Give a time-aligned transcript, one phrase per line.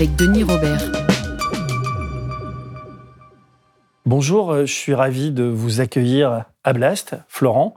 [0.00, 0.80] Avec Denis Robert.
[4.06, 7.74] Bonjour, euh, je suis ravi de vous accueillir à Blast, Florent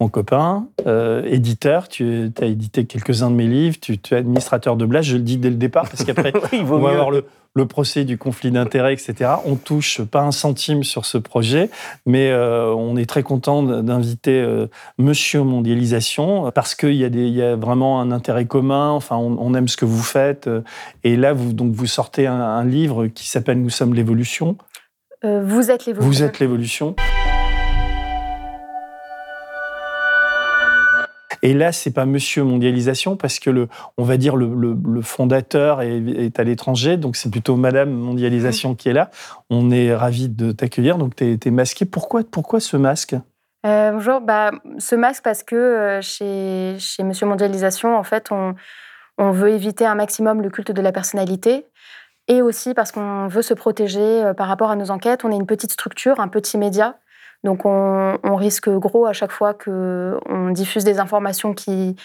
[0.00, 1.88] mon copain, euh, éditeur.
[1.88, 3.76] Tu as édité quelques-uns de mes livres.
[3.80, 5.08] Tu, es administrateur de Blast.
[5.08, 7.24] Je le dis dès le départ parce qu'après, on va avoir le,
[7.68, 9.32] procès du conflit d'intérêts, etc.
[9.44, 11.68] On touche pas un centime sur ce projet,
[12.06, 17.42] mais euh, on est très content d'inviter euh, Monsieur Mondialisation parce qu'il y, a y
[17.42, 18.90] a vraiment un intérêt commun.
[18.90, 20.48] Enfin, on, aime ce que vous faites.
[21.04, 24.56] et là, vous, donc, vous sortez un, un livre qui s'appelle Nous sommes l'évolution.
[25.22, 26.10] vous êtes l'évolution.
[26.10, 26.96] Vous êtes l'évolution.
[31.42, 36.38] Et là, c'est pas Monsieur Mondialisation parce que le, on va dire le, fondateur est,
[36.38, 39.10] à l'étranger, donc c'est plutôt Madame Mondialisation qui est là.
[39.48, 40.98] On est ravi de t'accueillir.
[40.98, 41.84] Donc tu es, masqué.
[41.84, 43.14] Pourquoi, pourquoi ce masque?
[43.66, 44.20] Euh, Bonjour.
[44.20, 48.54] Bah, ce masque parce que euh, chez, Monsieur Mondialisation, en fait, on,
[49.18, 51.66] on veut éviter un maximum le culte de la personnalité
[52.28, 55.24] et aussi parce qu'on veut se protéger euh, par rapport à nos enquêtes.
[55.24, 56.96] On est une petite structure, un petit média.
[57.44, 61.96] Donc on, risque gros à chaque fois qu'on diffuse des informations qui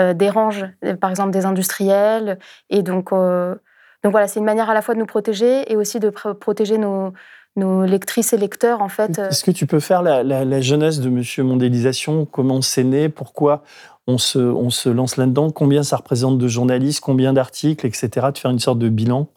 [0.00, 0.66] euh, dérangent,
[1.00, 2.38] par exemple des industriels.
[2.70, 3.54] Et donc, euh,
[4.02, 6.78] donc voilà, c'est une manière à la fois de nous protéger et aussi de protéger
[6.78, 7.12] nos,
[7.56, 9.18] lectrices et lecteurs en fait.
[9.18, 13.08] Est-ce que tu peux faire la, jeunesse de Monsieur Mondialisation Comment c'est né?
[13.08, 13.62] Pourquoi
[14.06, 15.50] on se, on se lance là-dedans?
[15.50, 17.00] Combien ça représente de journalistes?
[17.00, 18.28] Combien d'articles, etc.
[18.32, 19.28] De faire une sorte de bilan?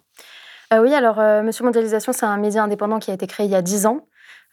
[0.74, 3.56] Euh, Oui, alors Monsieur Mondialisation, c'est un média indépendant qui a été créé il y
[3.56, 4.06] a 10 ans.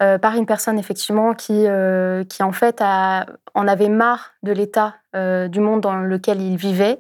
[0.03, 4.97] Euh, par une personne effectivement qui, euh, qui en fait en avait marre de l'état
[5.15, 6.99] euh, du monde dans lequel il vivait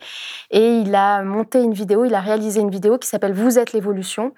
[0.50, 3.72] et il a monté une vidéo, il a réalisé une vidéo qui s'appelle Vous êtes
[3.72, 4.34] l'évolution,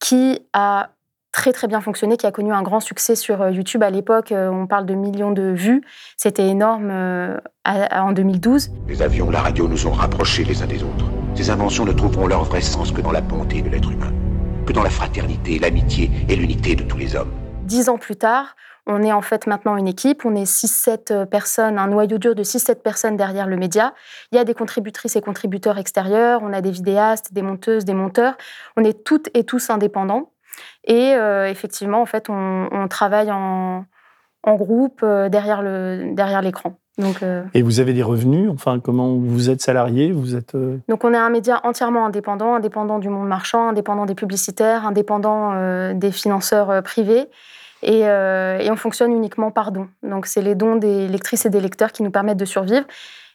[0.00, 0.90] qui a
[1.32, 4.32] très très bien fonctionné, qui a connu un grand succès sur YouTube à l'époque.
[4.32, 5.82] on parle de millions de vues,
[6.16, 6.90] c'était énorme
[7.66, 8.70] en 2012.
[8.88, 11.04] Les avions, la radio nous ont rapprochés les uns des autres.
[11.34, 14.12] Ces inventions ne trouveront leur vrai sens que dans la bonté de l'être humain,
[14.64, 18.56] que dans la fraternité, l'amitié et l'unité de tous les hommes dix ans plus tard,
[18.88, 22.34] on est en fait maintenant une équipe, on est 6-7 euh, personnes, un noyau dur
[22.34, 23.92] de 6-7 personnes derrière le média.
[24.32, 27.92] Il y a des contributrices et contributeurs extérieurs, on a des vidéastes, des monteuses, des
[27.92, 28.38] monteurs.
[28.78, 30.32] On est toutes et tous indépendants.
[30.84, 33.84] Et euh, effectivement, en fait, on, travaille en,
[34.42, 35.60] groupe euh, derrière
[36.40, 36.78] l'écran.
[36.96, 37.22] Donc,
[37.54, 38.50] Et vous avez des revenus?
[38.50, 40.10] Enfin, comment vous êtes salarié?
[40.10, 40.56] Vous êtes
[40.88, 45.92] Donc, on est un média entièrement indépendant, indépendant du monde marchand, indépendant des publicitaires, indépendant
[45.92, 47.28] des financeurs privés.
[47.84, 49.88] Euh, et, on fonctionne uniquement par dons.
[50.02, 52.84] Donc, c'est les dons des lectrices et des lecteurs qui nous permettent de survivre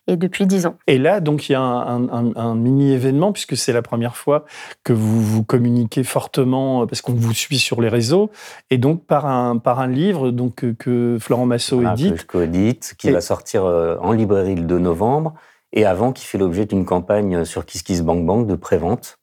[0.06, 0.76] et depuis dix ans.
[0.88, 4.44] Et là, donc, il y a un, mini-événement, puisque c'est la première fois
[4.84, 8.30] que vous vous communiquez fortement, parce qu'on vous suit sur les réseaux,
[8.70, 12.16] et donc par un, par un livre donc, que Florent Massot édite.
[12.16, 15.36] Que je coédite, qui va sortir euh, en librairie le 2 novembre,
[15.72, 19.20] et avant, qui fait l'objet d'une campagne sur KissKissBankBank de prévente,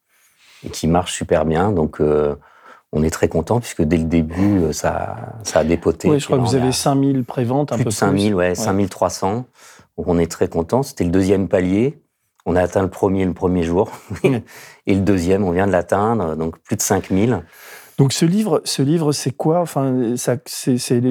[0.65, 1.73] et qui marche super bien.
[1.73, 2.37] Donc, euh,
[2.93, 6.09] on est très content puisque dès le début, euh, ça, ça a dépoté.
[6.09, 7.93] Oui, je crois que vous avez 5000 préventes, un peu plus.
[7.93, 9.45] 5000, ouais, 5300.
[9.97, 10.83] Donc on est très content.
[10.83, 12.03] C'était le deuxième palier.
[12.47, 13.91] On a atteint le premier le premier jour.
[14.87, 17.43] Et le deuxième, on vient de l'atteindre, donc plus de 5000.
[17.99, 19.61] Donc ce livre, ce livre, c'est quoi?
[19.61, 21.03] Enfin, c'est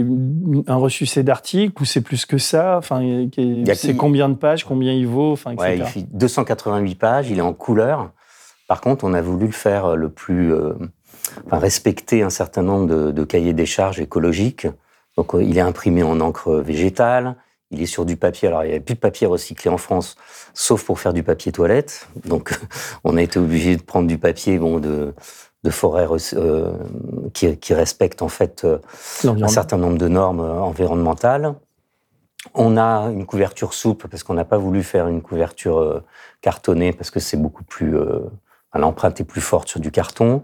[0.68, 2.78] un reçu d'articles ou c'est plus que ça?
[2.80, 3.28] Enfin,
[3.76, 4.64] c'est combien de pages?
[4.64, 5.34] Combien il vaut?
[5.34, 7.30] Enfin, ouais, il fait 288 pages.
[7.30, 8.12] Il est en couleur.
[8.68, 10.74] Par contre, on a voulu le faire le plus euh,
[11.52, 14.68] respecter un certain nombre de, cahiers des charges écologiques.
[15.18, 17.36] Donc, euh, il est imprimé en encre végétale.
[17.72, 18.48] Il est sur du papier.
[18.48, 20.16] Alors, il n'y avait plus de papier recyclé en France,
[20.54, 22.08] sauf pour faire du papier toilette.
[22.26, 22.60] Donc,
[23.04, 25.14] on a été obligé de prendre du papier bon, de,
[25.64, 26.72] de forêt euh,
[27.34, 28.80] qui, qui, respecte en fait euh,
[29.26, 31.54] un certain nombre de normes environnementales.
[32.54, 36.02] On a une couverture souple parce qu'on n'a pas voulu faire une couverture
[36.40, 37.98] cartonnée parce que c'est beaucoup plus.
[38.74, 40.42] L'empreinte est plus forte sur du carton.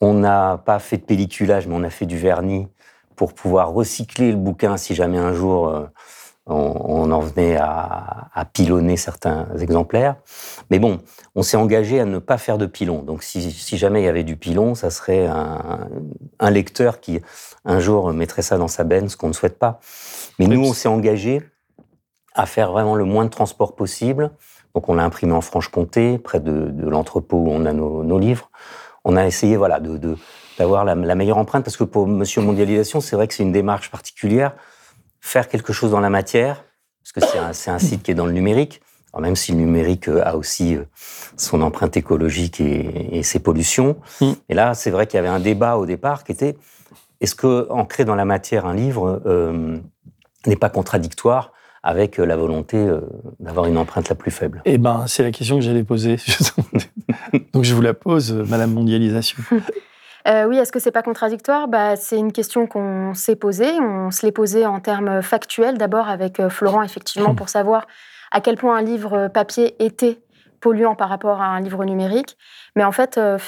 [0.00, 2.68] On n'a pas fait de pelliculage, mais on a fait du vernis
[3.16, 5.86] pour pouvoir recycler le bouquin si jamais un jour euh,
[6.48, 10.16] on, en venait à, pilonner certains exemplaires.
[10.70, 10.98] Mais bon,
[11.34, 13.02] on s'est engagé à ne pas faire de pilon.
[13.02, 17.20] Donc si, jamais il y avait du pilon, ça serait un, lecteur qui
[17.64, 19.80] un jour mettrait ça dans sa benne, ce qu'on ne souhaite pas.
[20.38, 21.42] Mais nous, on s'est engagé
[22.34, 24.30] à faire vraiment le moins de transport possible.
[24.74, 28.50] Donc on l'a imprimé en Franche-Comté, près de, l'entrepôt où on a nos, livres.
[29.04, 30.16] On a essayé voilà, de,
[30.58, 33.90] d'avoir la, meilleure empreinte, parce que pour Monsieur Mondialisation, c'est vrai que c'est une démarche
[33.90, 34.54] particulière.
[35.20, 36.64] Faire quelque chose dans la matière,
[37.02, 38.80] parce que c'est un, site qui est dans le numérique,
[39.18, 40.84] même si le numérique euh, a aussi euh,
[41.36, 43.96] son empreinte écologique et, ses pollutions.
[44.20, 44.32] Mm.
[44.48, 46.56] Et là, c'est vrai qu'il y avait un débat au départ qui était
[47.20, 49.76] est-ce que ancrer dans la matière un livre euh,
[50.46, 52.86] n'est pas contradictoire avec la volonté
[53.40, 56.16] d'avoir une empreinte la plus faible Eh ben, c'est la question que j'allais poser.
[57.52, 59.38] Donc je vous la pose, Madame Mondialisation.
[60.26, 61.68] oui, est-ce que c'est pas contradictoire?
[61.68, 63.72] Bah, C'est une question qu'on s'est posée.
[63.80, 67.86] On se l'est posée en termes factuels, d'abord avec Florent, effectivement, pour savoir
[68.30, 70.18] à quel point un livre papier était
[70.60, 72.36] polluant par rapport à un livre numérique.
[72.76, 73.38] Mais en fait, euh,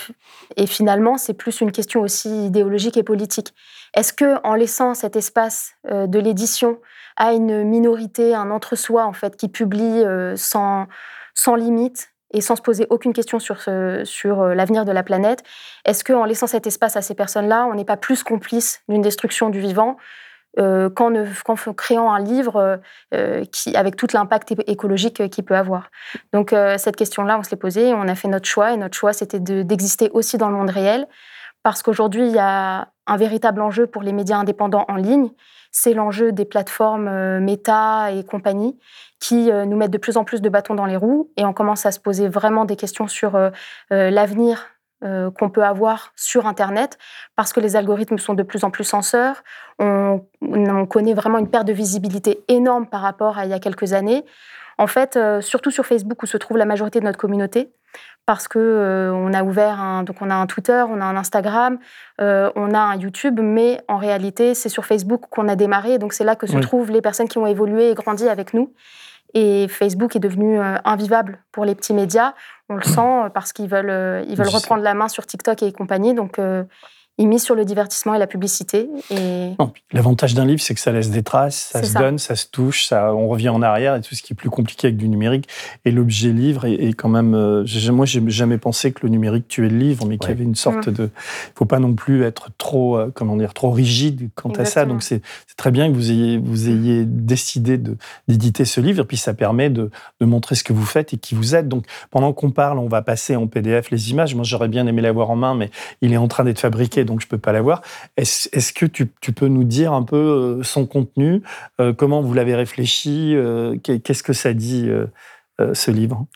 [0.57, 3.55] et finalement, c'est plus une question aussi idéologique et politique.
[3.95, 6.79] Est-ce que, en laissant cet espace euh, de l'édition
[7.17, 10.87] à une minorité, un entre-soi en fait, qui publie euh, sans,
[11.35, 13.59] sans limite et sans se poser aucune question sur,
[14.05, 15.43] sur l'avenir de la planète,
[15.85, 19.51] est-ce qu'en laissant cet espace à ces personnes-là, on n'est pas plus complice d'une destruction
[19.51, 19.97] du vivant
[20.59, 21.13] euh, qu'en,
[21.77, 22.77] créant un livre euh,
[23.15, 25.91] euh, qui, avec tout l'impact écologique qu'il peut avoir.
[26.33, 29.13] Donc cette question-là, on se l'est posée, on a fait notre choix, et notre choix,
[29.13, 31.07] c'était d'exister aussi dans le monde réel,
[31.63, 35.31] parce qu'aujourd'hui, il y a un véritable enjeu pour les médias indépendants en ligne,
[35.71, 38.79] c'est l'enjeu des plateformes Meta et compagnie,
[39.21, 41.87] qui nous mettent de plus en plus de bâtons dans les roues, et on commence
[41.87, 43.39] à se poser vraiment des questions sur
[43.91, 44.67] l'avenir
[45.03, 46.99] euh, qu'on peut avoir sur Internet
[47.35, 49.43] parce que les algorithmes sont de plus en plus censeurs.
[49.79, 50.21] On,
[50.91, 54.25] connaît vraiment une perte de visibilité énorme par rapport à il y a quelques années.
[54.77, 57.73] En fait, euh, surtout sur Facebook où se trouve la majorité de notre communauté,
[58.27, 61.17] parce que euh, on a ouvert un, donc on a un Twitter, on a un
[61.17, 61.79] Instagram,
[62.19, 66.25] on a un YouTube, mais en réalité c'est sur Facebook qu'on a démarré, donc c'est
[66.25, 68.75] là que se trouvent les personnes qui ont évolué et grandi avec nous.
[69.35, 72.35] Et Facebook est devenu invivable pour les petits médias
[72.71, 75.63] on le sent euh, parce qu'ils veulent, euh, ils veulent reprendre la main sur TikTok
[75.63, 76.15] et compagnie.
[76.15, 76.65] Donc, euh,
[77.19, 78.89] il mise sur le divertissement et la publicité.
[79.11, 79.51] Et...
[79.93, 82.87] L'avantage d'un livre, c'est que ça laisse des traces, ça se donne, ça se touche,
[82.87, 85.47] ça, on revient en arrière et tout ce qui est plus compliqué avec du numérique.
[85.85, 87.35] Et l'objet livre est, quand même.
[87.35, 90.45] Euh, moi, j'ai jamais pensé que le numérique tuait le livre, mais qu'il y avait
[90.45, 91.05] une sorte de.
[91.05, 94.87] Il faut pas non plus être trop, euh, comment dire, trop rigide quant à ça.
[94.87, 95.23] Donc c'est
[95.57, 97.79] très bien que vous ayez, vous ayez décidé
[98.29, 99.91] d'éditer ce livre, et puis ça permet de,
[100.21, 101.69] de, montrer ce que vous faites et qui vous êtes.
[101.69, 104.35] Donc pendant qu'on parle, on va passer en PDF les images.
[104.35, 105.71] Moi, j'aurais bien aimé l'avoir en main, mais
[106.01, 107.83] il est en train d'être fabriqué donc je peux pas l'avoir.
[108.17, 111.43] Est-ce que tu, peux nous dire un peu euh, son contenu,
[111.81, 114.91] euh, comment vous l'avez réfléchi, euh, qu'est-ce que ça dit
[115.75, 116.27] ce livre?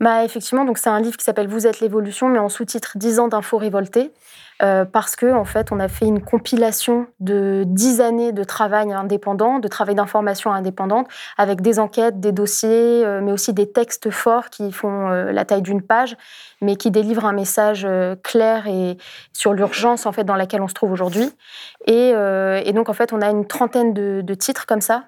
[0.00, 3.18] Bah, effectivement, donc c'est un livre qui s'appelle Vous êtes l'évolution, mais en sous-titre 10
[3.20, 4.12] ans d'infos révoltées.
[4.62, 8.90] Euh, parce que en fait, on a fait une compilation de dix années de travail
[8.90, 14.10] indépendant, de travail d'information indépendante, avec des enquêtes, des dossiers, euh, mais aussi des textes
[14.10, 16.16] forts qui font euh, la taille d'une page,
[16.62, 17.86] mais qui délivrent un message
[18.22, 18.96] clair et
[19.34, 21.30] sur l'urgence en fait dans laquelle on se trouve aujourd'hui.
[21.86, 22.14] Et,
[22.72, 25.04] donc en fait, on a une trentaine de, titres comme ça,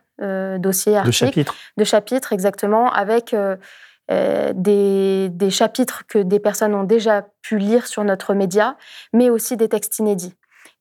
[0.58, 3.34] dossiers, articles, de chapitres, de chapitres exactement, avec
[4.10, 8.76] euh, des, chapitres que des personnes ont déjà pu lire sur notre média,
[9.12, 10.34] mais aussi des textes inédits.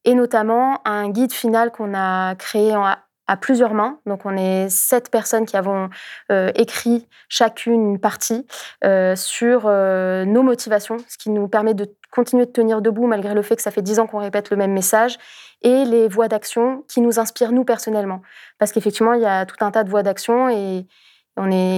[0.06, 4.00] Et notamment un guide final qu'on a créé à plusieurs mains.
[4.06, 5.90] Donc, on est sept personnes qui avons
[6.32, 8.46] euh, écrit chacune une partie
[8.86, 13.42] euh, sur nos motivations, ce qui nous permet de continuer de tenir debout malgré le
[13.42, 15.18] fait que ça fait dix ans qu'on répète le même message,
[15.62, 18.22] et les voies d'action qui nous inspirent nous personnellement.
[18.60, 20.86] Parce qu'effectivement, il y a tout un tas de voies d'action et,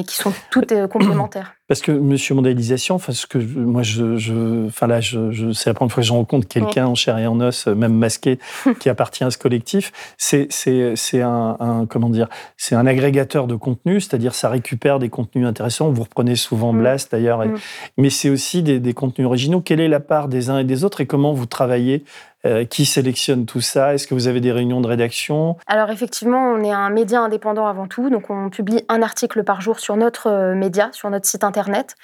[0.08, 1.59] qui sont toutes euh, complémentaires.
[1.70, 5.94] Parce que Monsieur Mondialisation, enfin, ce que moi, je, enfin là, je, c'est la première
[5.94, 8.40] fois que je rencontre quelqu'un en chair et en os, même masqué,
[8.80, 9.92] qui appartient à ce collectif.
[10.18, 15.10] C'est, c'est, c'est un, comment dire, c'est un agrégateur de contenu, c'est-à-dire ça récupère des
[15.10, 15.92] contenus intéressants.
[15.92, 16.80] Vous reprenez souvent mm.
[16.80, 17.56] Blast d'ailleurs, mm.
[17.98, 19.62] mais c'est aussi des, des, contenus originaux.
[19.62, 22.04] Quelle est la part des uns et des autres et comment vous travaillez
[22.46, 23.94] euh, qui sélectionne tout ça?
[23.94, 25.58] Est-ce que vous avez des réunions de rédaction?
[25.68, 29.60] Alors effectivement, on est un média indépendant avant tout, donc on publie un article par
[29.60, 31.96] jour sur notre euh, média, sur notre site internet.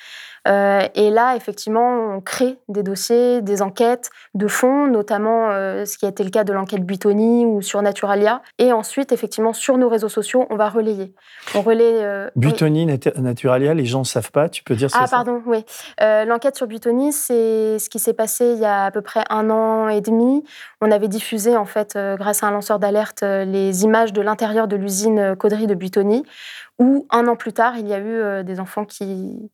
[0.48, 5.98] Euh, et là, effectivement, on crée des dossiers, des enquêtes de fond, notamment euh, ce
[5.98, 8.44] qui a été le cas de l'enquête Buitoni ou sur Naturalia.
[8.60, 11.14] Et ensuite, effectivement, sur nos réseaux sociaux, on va relayer.
[11.56, 12.04] On relaie.
[12.04, 14.48] Euh, Buitoni, Naturalia, les gens ne savent pas.
[14.48, 15.66] Tu peux dire Ah, pardon, oui.
[16.00, 19.50] L'enquête sur Buitoni, c'est ce qui s'est passé il y a à peu près un
[19.50, 20.44] an et demi.
[20.80, 24.76] On avait diffusé, en fait, grâce à un lanceur d'alerte, les images de l'intérieur de
[24.76, 26.24] l'usine Caudry de Buitoni,
[26.80, 29.50] où un an plus tard, il y a eu des enfants qui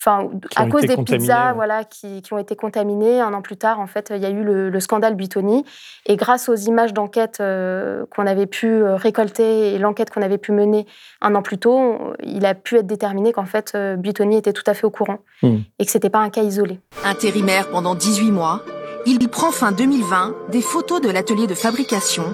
[0.00, 1.54] enfin, Qui à cause des contaminés, pizzas ouais.
[1.54, 3.20] voilà, qui, qui ont été contaminées.
[3.20, 5.64] Un an plus tard, en fait, il y a eu le, le scandale Buitoni.
[6.06, 10.38] Et grâce aux images d'enquête euh, qu'on avait pu euh, récolter et l'enquête qu'on avait
[10.38, 10.86] pu mener
[11.20, 14.52] un an plus tôt, on- il a pu être déterminé qu'en fait, euh, Buitoni était
[14.52, 15.58] tout à fait au courant Hmm.
[15.80, 16.78] et que c'était pas un cas isolé.
[17.04, 18.62] Intérimaire pendant 18 mois,
[19.06, 22.24] il prend fin 2020 des photos de l'atelier de fabrication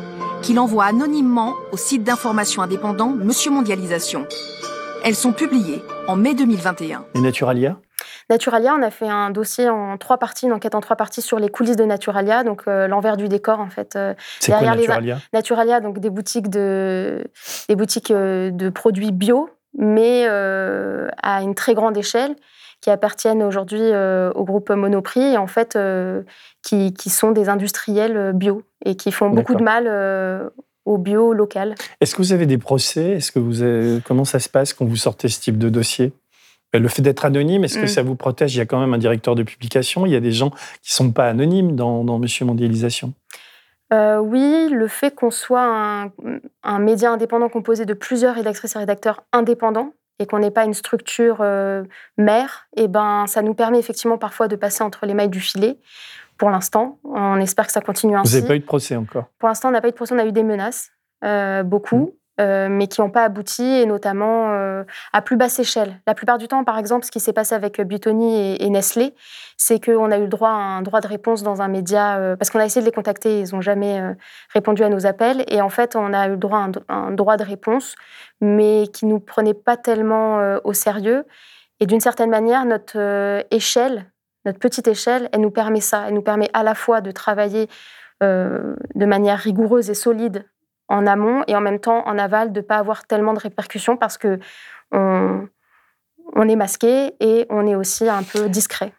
[0.44, 4.26] qu'il envoie anonymement au site d'information indépendant Monsieur Mondialisation.
[5.02, 7.06] Elles sont publiées en mai 2021.
[7.14, 7.78] Et Naturalia?
[8.28, 11.38] Naturalia, on a fait un dossier en trois parties, une enquête en trois parties sur
[11.38, 13.96] les coulisses de Naturalia, donc euh, l'envers du décor en fait.
[13.96, 15.18] Euh, C'est quoi Derrière les- Naturalia?
[15.32, 17.24] Naturalia, donc des boutiques de,
[17.68, 19.48] des boutiques euh, de produits bio,
[19.78, 22.36] mais euh, à une très grande échelle,
[22.80, 26.22] qui appartiennent aujourd'hui euh, au groupe Monoprix et en fait euh,
[26.62, 30.48] qui, qui sont des industriels bio et qui font beaucoup de mal euh,
[30.84, 31.74] au bio local.
[32.00, 33.12] Est-ce que vous avez des procès?
[33.12, 36.12] Est-ce que vous avez- Comment ça se passe quand vous sortez ce type de dossier?
[36.74, 37.88] Euh, Le fait d'être anonyme, est-ce que Mm.
[37.88, 38.54] ça vous protège?
[38.54, 40.06] Il y a quand même un directeur de publication.
[40.06, 40.50] Il y a des gens
[40.82, 43.12] qui sont pas anonymes dans, dans Monsieur Mondialisation?
[43.92, 46.10] Euh, oui, le fait qu'on soit un,
[46.64, 50.74] un média indépendant composé de plusieurs rédactrices et rédacteurs indépendants et qu'on n'ait pas une
[50.74, 51.82] structure euh,
[52.18, 55.76] mère, eh ben, ça nous permet effectivement parfois de passer entre les mailles du filet.
[56.44, 58.34] Pour l'instant, on espère que ça continue Vous ainsi.
[58.34, 59.28] n'avez pas eu de procès encore?
[59.38, 60.90] Pour l'instant, on n'a pas eu de procès, on a eu des menaces,
[61.24, 64.84] euh, beaucoup, euh, mais qui n'ont pas abouti, et notamment euh,
[65.14, 66.02] à plus basse échelle.
[66.06, 69.14] La plupart du temps, par exemple, ce qui s'est passé avec Buitoni et, et Nestlé,
[69.56, 72.36] c'est qu'on a eu le droit à un droit de réponse dans un média, euh,
[72.36, 74.02] parce qu'on a essayé de les contacter, ils n'ont jamais
[74.52, 76.72] répondu à nos appels, et en fait, on a eu le droit à un,
[77.06, 77.94] un droit de réponse,
[78.42, 81.24] mais qui ne nous prenait pas tellement au sérieux.
[81.80, 82.98] Et d'une certaine manière, notre
[83.50, 84.10] échelle,
[84.44, 86.04] notre petite échelle, elle nous permet ça.
[86.08, 87.68] Elle nous permet à la fois de travailler
[88.22, 90.46] euh, de manière rigoureuse et solide
[90.88, 93.96] en amont et en même temps en aval de ne pas avoir tellement de répercussions
[93.96, 94.38] parce que
[94.92, 95.48] on,
[96.36, 98.92] on est masqué et on est aussi un peu discret.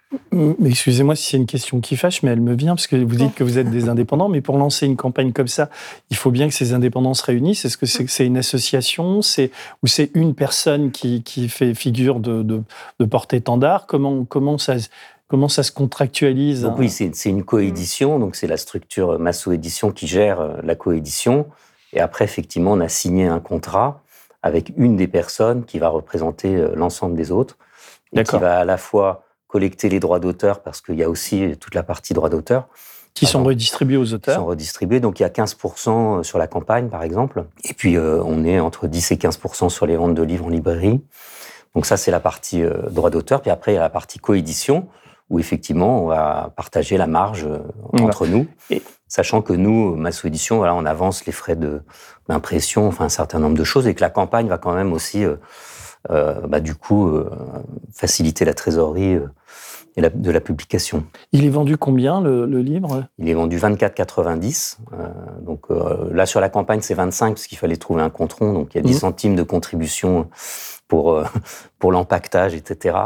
[0.63, 3.35] Excusez-moi si c'est une question qui fâche, mais elle me vient parce que vous dites
[3.35, 5.69] que vous êtes des indépendants, mais pour lancer une campagne comme ça,
[6.09, 7.65] il faut bien que ces indépendants se réunissent.
[7.65, 9.21] Est-ce que c'est c'est une association?
[9.21, 9.51] C'est,
[9.83, 12.63] ou c'est une personne qui, qui fait figure de, de,
[12.99, 13.87] de porte-étendard?
[13.87, 14.75] Comment, comment, ça,
[15.27, 19.19] comment ça se contractualise Donc hein oui, c'est c'est une coédition, donc c'est la structure
[19.19, 21.47] Masso Édition qui gère euh, la coédition.
[21.93, 24.01] Et après, effectivement, on a signé un contrat
[24.43, 27.57] avec une des personnes qui va représenter euh, l'ensemble des autres
[28.13, 31.55] et qui va à la fois collecter les droits d'auteur, parce qu'il y a aussi
[31.59, 32.67] toute la partie droits d'auteur
[33.15, 34.35] qui sont redistribués aux qui auteurs.
[34.35, 34.99] sont redistribués.
[34.99, 37.45] Donc il y a 15% sur la campagne, par exemple.
[37.63, 40.49] Et puis euh, on est entre 10 et 15% sur les ventes de livres en
[40.49, 41.01] librairie.
[41.73, 43.41] Donc ça, c'est la partie euh, droit d'auteur.
[43.41, 44.87] Puis après, il y a la partie coédition,
[45.29, 47.59] où effectivement, on va partager la marge euh,
[47.93, 48.07] Voilà.
[48.07, 48.47] entre nous.
[48.69, 51.81] Et- Sachant que nous, Masso Édition, voilà, on avance les frais de-
[52.27, 55.23] d'impression, enfin un certain nombre de choses, et que la campagne va quand même aussi,
[55.23, 55.35] euh,
[56.09, 57.29] euh, bah, du coup, euh,
[57.93, 59.19] faciliter la trésorerie
[59.97, 61.05] et la- de la publication.
[61.31, 63.05] Il est vendu combien le, le livre?
[63.17, 64.77] Il est vendu 24,90.
[64.93, 65.07] Euh,
[65.41, 68.53] donc euh, là, sur la campagne, c'est 25 parce qu'il fallait trouver un contron.
[68.53, 68.99] Donc il y a 10 Mhm.
[68.99, 70.29] centimes de contribution
[70.87, 71.23] pour, euh,
[71.79, 72.97] pour l'empaquetage, etc.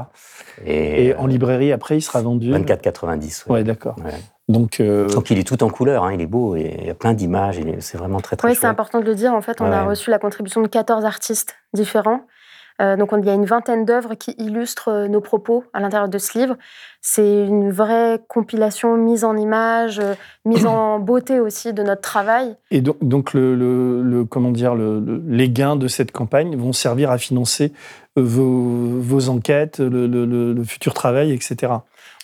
[0.66, 2.52] Et, Et en librairie, après, il sera vendu?
[2.52, 3.46] 24,90.
[3.48, 3.54] ouais.
[3.54, 3.96] Ouais, d'accord.
[4.04, 4.12] Ouais.
[4.48, 6.90] Donc, euh, Donc il est tout en couleur, hein, il est beau, et il y
[6.90, 9.32] a plein d'images, c'est vraiment très très Oui, c'est important de le dire.
[9.34, 9.90] En fait, on a Ouais.
[9.90, 12.22] reçu la contribution de 14 artistes différents.
[12.82, 15.80] Euh, donc, on- il y a une vingtaine d'œuvres qui illustrent euh, nos propos à
[15.80, 16.56] l'intérieur de ce livre.
[17.02, 22.56] C'est une vraie compilation mise en images, euh, mise en beauté aussi de notre travail.
[22.72, 26.56] Et donc, donc le, le- le- comment dire, le- le- les gains de cette campagne
[26.56, 27.74] vont servir à financer
[28.16, 31.74] vos, vos enquêtes, le futur travail, etc.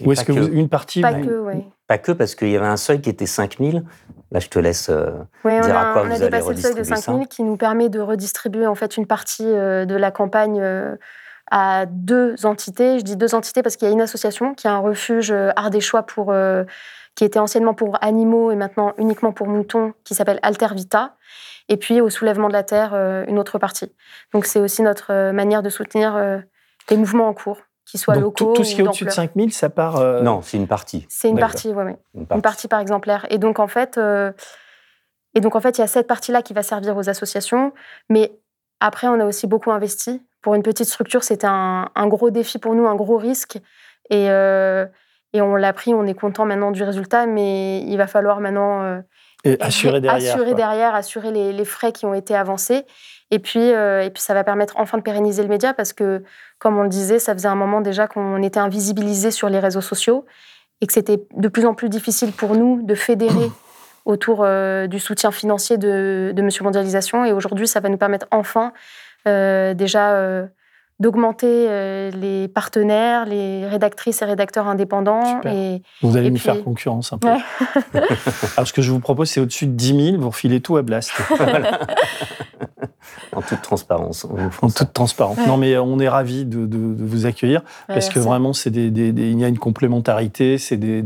[0.04, 1.64] Ou est-ce pas que, vous- une partie Pas que, oui.
[1.88, 3.84] Pas que parce qu'il y avait un seuil qui était 5000.
[4.32, 4.90] Là, je te laisse.
[4.90, 5.12] euh,
[5.44, 7.02] Ouais, on Dire à a, quoi on vous a allez dépassé le seuil de redistribuer
[7.02, 10.96] 5000 qui nous permet de redistribuer en fait une partie euh, de la campagne euh,
[11.52, 13.00] à deux entités.
[13.00, 15.52] Je dis deux entités parce qu'il y a une association qui a un refuge euh,
[15.56, 16.64] ardéchois pour, euh,
[17.14, 21.16] qui était anciennement pour animaux et maintenant uniquement pour moutons, qui s'appelle Alter Vita.
[21.70, 22.94] Et puis au soulèvement de la terre,
[23.28, 23.92] une autre partie.
[24.34, 26.16] Donc c'est aussi notre manière de soutenir
[26.92, 29.10] les mouvements en cours, qu'ils soient donc, tout, locaux tout ce qui est au-dessus de
[29.10, 29.26] d'ampleur.
[29.28, 29.98] 5000, ça part.
[29.98, 31.06] euh, Non, c'est une partie.
[31.10, 32.42] C'est une partie, oui, oui Une une partie.
[32.42, 33.26] partie par exemplaire.
[33.30, 34.32] Et donc en fait, euh,
[35.36, 37.74] et donc en fait, il y a cette partie-là qui va servir aux associations,
[38.10, 38.32] mais
[38.80, 40.22] après, on a aussi beaucoup investi.
[40.42, 43.58] Pour une petite structure, c'était un, un gros défi pour nous, un gros risque,
[44.10, 44.86] et euh,
[45.34, 45.94] et on l'a pris.
[45.94, 49.00] On est content maintenant du résultat, mais il va falloir maintenant euh,
[49.46, 50.34] et assurer derrière.
[50.34, 50.58] assurer quoi.
[50.58, 52.86] derrière, assurer les, les frais qui ont été avancés.
[53.32, 56.24] Et puis, euh, et puis, ça va permettre enfin de pérenniser le média parce que,
[56.60, 59.82] comme on le disait, ça faisait un moment déjà qu'on était invisibilisé sur les réseaux
[59.82, 60.26] sociaux
[60.82, 63.52] et que c'était de plus en plus difficile pour nous de fédérer
[64.06, 67.26] autour euh, du soutien financier de, de Monsieur Mondialisation.
[67.26, 68.74] Et aujourd'hui, ça va nous permettre enfin
[69.28, 70.48] euh, déjà
[71.00, 75.42] d'augmenter euh, les partenaires, les rédactrices et rédacteurs indépendants.
[75.46, 77.28] Et, vous allez et nous puis- faire concurrence un peu.
[77.28, 77.38] Ouais.
[78.56, 80.82] Alors, ce que je vous propose, c'est au-dessus de 10 000, vous refilez tout à
[80.84, 81.12] Blast,
[83.34, 84.26] En toute transparence.
[84.62, 84.86] en ça.
[84.86, 85.38] toute transparence.
[85.46, 88.90] Non, mais on est ravis de, de- de vous accueillir, parce que vraiment, c'est des,
[88.90, 91.02] des- des- il y a une complémentarité, c'est des,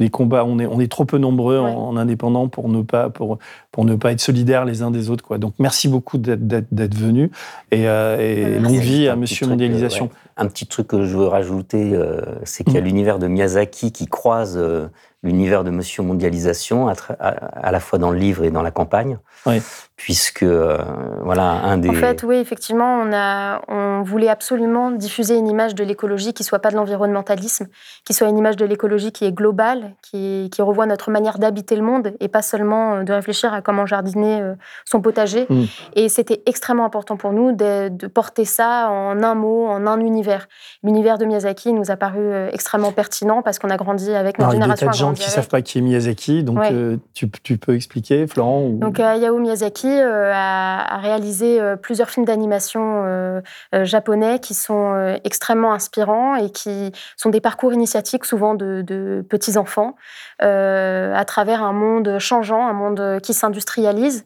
[0.00, 0.44] des- combats.
[0.44, 1.70] On est, on est trop peu nombreux en- Ouais.
[1.74, 3.38] en, indépendant pour ne pas, pour,
[3.72, 5.24] pour ne pas être solidaires les uns des autres.
[5.24, 5.38] Quoi.
[5.38, 7.30] Donc, merci beaucoup d'être, d'être, d'être venus
[7.70, 10.04] et, euh, et longue vie à Monsieur truc, euh, Mondialisation.
[10.06, 10.10] ouais.
[10.36, 12.84] Un petit truc que je veux rajouter, euh, c'est qu'il y a Mm.
[12.84, 14.86] l'univers de Miyazaki qui croise euh,
[15.24, 17.28] l'univers de Monsieur Mondialisation, à, à-
[17.66, 19.60] à la fois dans le livre et dans la campagne, Oui.
[19.98, 20.78] Puisque euh,
[21.22, 21.90] voilà un des.
[21.90, 26.44] En fait, oui, effectivement, on, a, on voulait absolument diffuser une image de l'écologie qui
[26.44, 27.66] soit pas de l'environnementalisme,
[28.06, 31.74] qui soit une image de l'écologie qui est globale, qui, qui revoit notre manière d'habiter
[31.76, 35.46] le monde et pas seulement euh, de réfléchir à comment jardiner euh, son potager.
[35.50, 35.64] Mm.
[35.96, 39.98] Et c'était extrêmement important pour nous de, de porter ça en un mot, en un
[40.00, 40.46] univers.
[40.84, 42.20] L'univers de Miyazaki nous a paru
[42.52, 44.94] extrêmement pertinent parce qu'on a grandi avec notre Alors, il y a des tas de
[44.94, 45.34] gens qui ne avec.
[45.34, 46.70] savent pas qui est Miyazaki, donc Ouais.
[46.72, 51.60] euh, tu, tu peux expliquer, Florent ou- Donc euh, Hayao Miyazaki euh, a, a réalisé
[51.60, 53.40] euh, plusieurs films d'animation euh,
[53.74, 58.82] euh, japonais qui sont euh, extrêmement inspirants et qui sont des parcours initiatiques souvent de,
[58.82, 59.96] de petits-enfants
[60.42, 64.24] euh, à travers un monde changeant, un monde qui s'industrialise.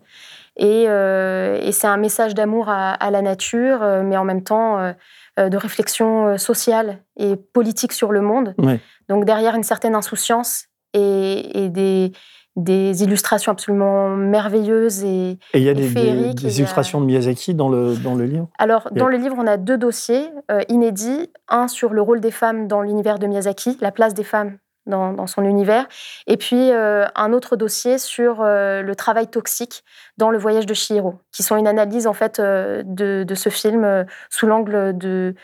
[0.56, 4.42] Et, euh, et c'est un message d'amour à, à la nature, euh, mais en même
[4.42, 4.92] temps euh,
[5.38, 8.54] euh, de réflexion euh, sociale et politique sur le monde.
[8.58, 8.78] Ouais.
[9.08, 12.12] Donc derrière une certaine insouciance et, et des,
[12.56, 15.04] des illustrations absolument merveilleuses.
[15.04, 18.48] Et Et il y a des, a- illustrations de Miyazaki dans le, dans le livre?
[18.58, 21.30] Alors, dans le livre, on a deux dossiers euh, inédits.
[21.48, 25.12] Un sur le rôle des femmes dans l'univers de Miyazaki, la place des femmes dans,
[25.12, 25.86] dans son univers.
[26.26, 29.82] Et puis, euh, un autre dossier sur euh, le travail toxique
[30.18, 34.04] dans Le voyage de Chihiro, qui sont une analyse, en fait, de, de ce film
[34.28, 35.34] sous l'angle de,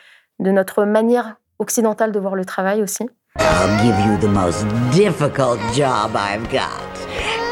[0.40, 3.08] de notre manière occidentale de voir le travail aussi.
[3.38, 4.64] I'll give you the most
[4.96, 6.96] difficult job I've got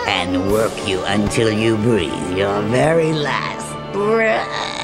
[0.07, 4.76] and work you until you breathe your very last breath.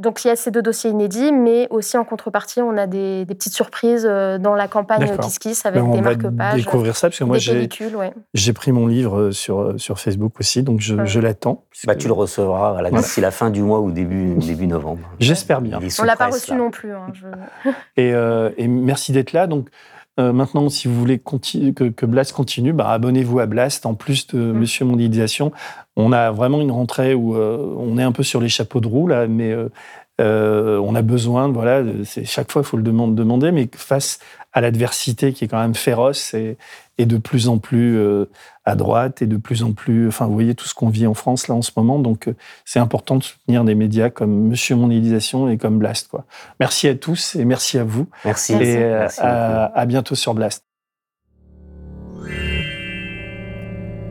[0.00, 3.24] Donc il y a ces deux dossiers inédits, mais aussi en contrepartie, on a des,
[3.26, 5.24] des petites surprises euh, dans la campagne D'accord.
[5.26, 7.68] Kiss Kiss avec Ben, des On va marque-pages, découvrir ça, parce que moi, j'ai.
[7.94, 8.12] Ouais.
[8.54, 11.06] pris mon livre euh, sur, euh, sur Facebook aussi, donc je, Ouais.
[11.06, 11.64] je l'attends.
[11.86, 12.98] Bah, tu le recevras à la- Ouais.
[12.98, 15.08] d'ici la fin du mois ou début, début novembre.
[15.18, 15.78] J'espère bien.
[15.82, 16.56] On sous l'a pas reçu là.
[16.56, 16.92] non plus.
[16.92, 19.46] hein, je- Et, euh, et merci d'être là.
[19.46, 19.68] Donc,
[20.20, 23.86] euh, maintenant, si vous voulez que, que Blast continue, bah, abonnez-vous à Blast.
[23.86, 24.58] En plus de Mm.
[24.58, 25.52] Monsieur Mondialisation,
[25.96, 28.88] on a vraiment une rentrée où euh, on est un peu sur les chapeaux de
[28.88, 29.54] roue, là, mais
[30.20, 31.82] euh, on a besoin, voilà,
[32.24, 34.18] chaque fois, il faut le demand- demander, mais face
[34.52, 36.56] à l'adversité qui est quand même féroce et,
[37.00, 38.26] et de plus en plus euh,
[38.66, 41.14] à droite et de plus en plus, enfin, vous voyez tout ce qu'on vit en
[41.14, 42.34] France là en ce moment, donc euh,
[42.66, 46.26] c'est important de soutenir des médias comme Monsieur Mondialisation et comme Blast, quoi.
[46.60, 48.06] Merci à tous et merci à vous.
[48.26, 48.52] Merci.
[48.52, 48.68] Merci.
[48.68, 50.62] Et euh, Merci à, à bientôt sur Blast.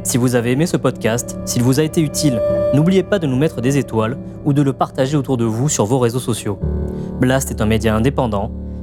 [0.02, 2.42] Si vous avez aimé ce podcast, s'il vous a été utile,
[2.74, 5.86] n'oubliez pas de nous mettre des étoiles ou de le partager autour de vous sur
[5.86, 6.60] vos réseaux sociaux.
[7.20, 8.52] Blast est un média indépendant,